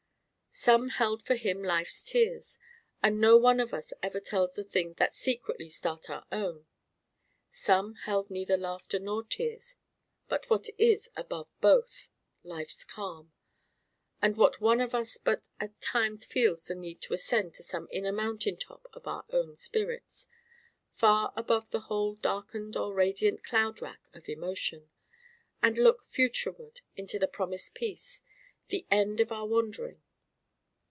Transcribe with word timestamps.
Some 0.53 0.89
held 0.89 1.23
for 1.23 1.35
him 1.35 1.63
life's 1.63 2.03
tears; 2.03 2.59
and 3.01 3.21
no 3.21 3.37
one 3.37 3.61
of 3.61 3.73
us 3.73 3.93
ever 4.03 4.19
tells 4.19 4.55
the 4.55 4.65
things 4.65 4.97
that 4.97 5.13
secretly 5.13 5.69
start 5.69 6.09
our 6.09 6.25
own. 6.29 6.65
Some 7.49 7.95
held 7.95 8.29
neither 8.29 8.57
laughter 8.57 8.99
nor 8.99 9.23
tears 9.23 9.77
but 10.27 10.49
what 10.49 10.67
is 10.77 11.09
above 11.15 11.47
both 11.61 12.09
life's 12.43 12.83
calm; 12.83 13.31
and 14.21 14.35
what 14.35 14.59
one 14.59 14.81
of 14.81 14.93
us 14.93 15.17
but 15.17 15.47
at 15.61 15.79
times 15.79 16.25
feels 16.25 16.65
the 16.67 16.75
need 16.75 16.99
to 17.03 17.13
ascend 17.13 17.53
to 17.55 17.63
some 17.63 17.87
inner 17.89 18.11
mountain 18.11 18.57
top 18.57 18.87
of 18.91 19.07
our 19.07 19.23
own 19.29 19.55
spirits 19.55 20.27
far 20.91 21.31
above 21.37 21.69
the 21.69 21.79
whole 21.87 22.15
darkened 22.15 22.75
or 22.75 22.93
radiant 22.93 23.41
cloud 23.41 23.81
rack 23.81 24.09
of 24.13 24.27
emotion 24.27 24.91
and 25.63 25.77
look 25.77 26.03
futureward 26.03 26.81
into 26.97 27.17
the 27.17 27.27
promised 27.27 27.73
peace, 27.73 28.21
the 28.67 28.85
end 28.91 29.21
of 29.21 29.31
our 29.31 29.47
wandering. 29.47 30.03